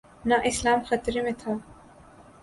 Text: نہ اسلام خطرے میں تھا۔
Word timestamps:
نہ 0.29 0.35
اسلام 0.49 0.79
خطرے 0.89 1.21
میں 1.21 1.31
تھا۔ 1.39 1.51